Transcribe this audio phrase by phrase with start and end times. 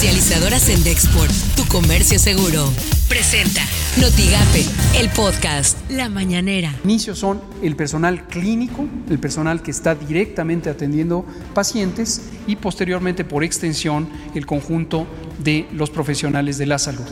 [0.00, 2.64] Comercializadoras en Dexport, tu comercio seguro.
[3.06, 3.60] Presenta
[4.00, 4.64] Notigape,
[4.98, 6.72] el podcast La Mañanera.
[6.84, 13.44] Inicios son el personal clínico, el personal que está directamente atendiendo pacientes y posteriormente por
[13.44, 15.06] extensión el conjunto
[15.44, 17.04] de los profesionales de la salud.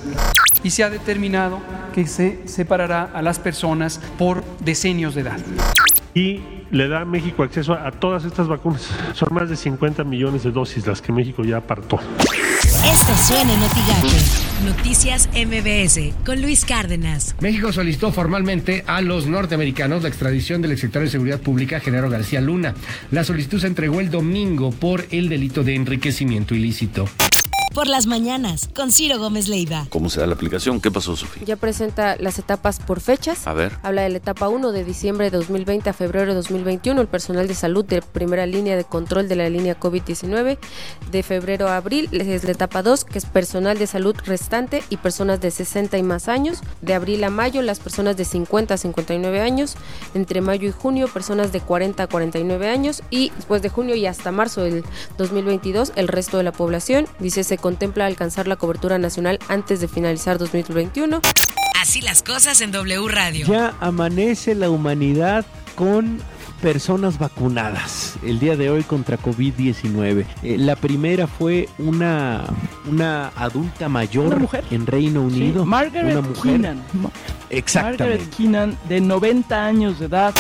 [0.63, 1.61] Y se ha determinado
[1.95, 5.39] que se separará a las personas por decenios de edad.
[6.15, 8.89] Y le da a México acceso a todas estas vacunas.
[9.13, 12.01] Son más de 50 millones de dosis las que México ya apartó.
[12.85, 13.61] Esto suena en
[14.65, 17.35] Noticias MBS con Luis Cárdenas.
[17.41, 22.41] México solicitó formalmente a los norteamericanos la extradición del exsecretario de Seguridad Pública, Genaro García
[22.41, 22.75] Luna.
[23.11, 27.09] La solicitud se entregó el domingo por el delito de enriquecimiento ilícito
[27.79, 29.87] por las mañanas con Ciro Gómez Leiva.
[29.89, 30.81] ¿Cómo se da la aplicación?
[30.81, 31.45] ¿Qué pasó, Sofía?
[31.45, 33.47] Ya presenta las etapas por fechas.
[33.47, 33.79] A ver.
[33.85, 37.47] Habla de la etapa 1 de diciembre de 2020 a febrero de 2021, el personal
[37.47, 40.59] de salud de primera línea de control de la línea COVID-19.
[41.13, 44.97] De febrero a abril es la etapa 2, que es personal de salud restante y
[44.97, 46.63] personas de 60 y más años.
[46.83, 49.77] De abril a mayo, las personas de 50 a 59 años.
[50.15, 53.05] Entre mayo y junio, personas de 40 a 49 años.
[53.09, 54.83] Y después de junio y hasta marzo del
[55.17, 57.07] 2022, el resto de la población.
[57.21, 61.21] Dice, se contempla alcanzar la cobertura nacional antes de finalizar 2021.
[61.79, 63.47] Así las cosas en W Radio.
[63.47, 65.45] Ya amanece la humanidad
[65.75, 66.19] con
[66.63, 70.25] personas vacunadas el día de hoy contra COVID-19.
[70.43, 72.47] Eh, la primera fue una,
[72.91, 74.65] una adulta mayor mujer?
[74.71, 75.67] en Reino Unido.
[75.67, 76.53] Margaret una mujer.
[76.53, 76.83] Keenan.
[77.51, 78.05] Exactamente.
[78.05, 80.35] Margaret Keenan, de 90 años de edad.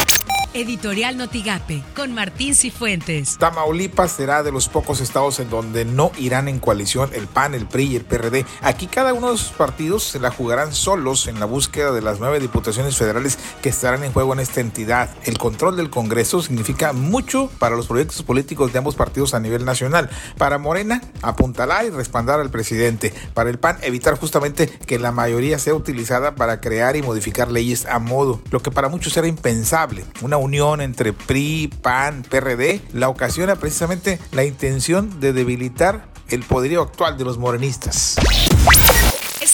[0.54, 3.36] Editorial Notigape con Martín Cifuentes.
[3.38, 7.66] Tamaulipas será de los pocos estados en donde no irán en coalición el PAN, el
[7.66, 8.46] PRI y el PRD.
[8.62, 12.18] Aquí cada uno de sus partidos se la jugarán solos en la búsqueda de las
[12.18, 15.10] nueve diputaciones federales que estarán en juego en esta entidad.
[15.24, 19.64] El control del Congreso significa mucho para los proyectos políticos de ambos partidos a nivel
[19.66, 20.08] nacional.
[20.38, 23.12] Para Morena, apuntalar y respaldar al presidente.
[23.34, 27.86] Para el PAN, evitar justamente que la mayoría sea utilizada para crear y modificar leyes
[27.86, 30.04] a modo, lo que para muchos era impensable.
[30.22, 36.82] Una unión entre PRI, PAN, PRD, la ocasiona precisamente la intención de debilitar el poderío
[36.82, 38.16] actual de los morenistas.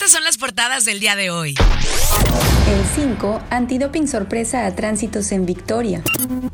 [0.06, 1.54] Son las portadas del día de hoy.
[2.66, 6.02] El 5, antidoping sorpresa a tránsitos en Victoria.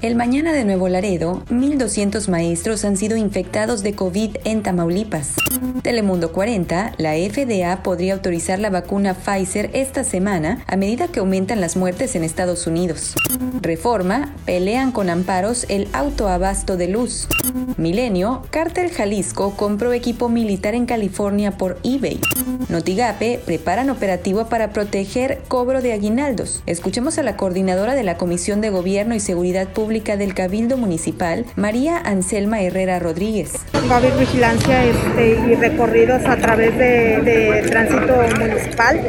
[0.02, 5.34] El mañana de Nuevo Laredo, 1.200 maestros han sido infectados de COVID en Tamaulipas.
[5.82, 11.60] Telemundo 40, la FDA podría autorizar la vacuna Pfizer esta semana a medida que aumentan
[11.60, 13.14] las muertes en Estados Unidos.
[13.60, 17.28] Reforma, pelean con amparos el autoabasto de luz.
[17.76, 22.20] Milenio, Cártel Jalisco compró equipo militar en California por eBay.
[22.68, 26.62] Notigape, preparan operativo para proteger cobro de aguinaldos.
[26.66, 31.46] Escuchemos a la coordinadora de la Comisión de Gobierno y Seguridad Pública del Cabildo Municipal,
[31.56, 33.54] María Anselma Herrera Rodríguez.
[33.90, 39.00] Va a haber vigilancia este, y recorridos a través de, tránsito municipal,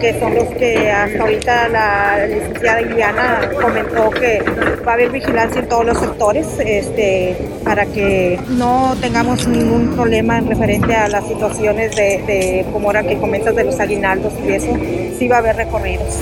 [0.00, 4.42] que son los que hasta ahorita la licenciada Guiana comentó que
[4.86, 10.38] va a haber vigilancia en todos los sectores este, para que no tengamos ningún problema
[10.38, 14.52] en referente a las situaciones de, de como ahora que comentas de los aguinaldos y
[14.52, 14.76] eso,
[15.18, 16.14] sí va a haber recorridos.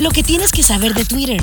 [0.00, 1.40] Lo que tienes que saber de Twitter.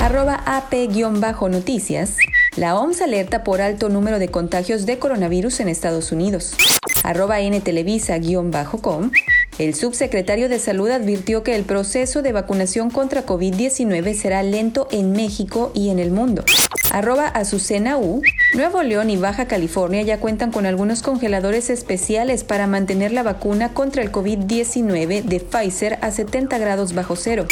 [0.00, 2.16] Arroba AP-noticias.
[2.56, 6.54] La OMS alerta por alto número de contagios de coronavirus en Estados Unidos.
[7.02, 9.10] Arroba ntelevisa-com.
[9.58, 15.12] El subsecretario de Salud advirtió que el proceso de vacunación contra COVID-19 será lento en
[15.12, 16.44] México y en el mundo.
[16.92, 18.22] Arroba Azucena U.
[18.54, 23.70] Nuevo León y Baja California ya cuentan con algunos congeladores especiales para mantener la vacuna
[23.70, 27.46] contra el COVID-19 de Pfizer a 70 grados bajo cero.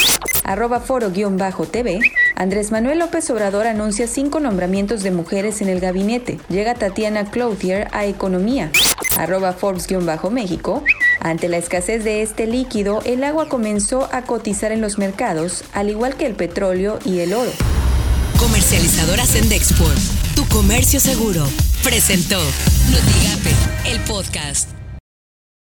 [0.44, 2.00] Arroba foro-tv.
[2.37, 6.39] Andrés Manuel López Obrador anuncia cinco nombramientos de mujeres en el gabinete.
[6.49, 8.71] Llega Tatiana Clouthier a Economía.
[9.19, 10.83] Arroba Forbes-México.
[11.21, 15.91] Ante la escasez de este líquido, el agua comenzó a cotizar en los mercados, al
[15.91, 17.50] igual que el petróleo y el oro.
[18.39, 19.99] Comercializadoras en Dexport,
[20.34, 21.47] tu comercio seguro,
[21.83, 22.39] presentó
[22.91, 24.74] Notigape, el podcast.